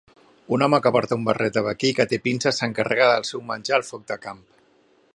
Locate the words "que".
0.85-0.91, 1.99-2.07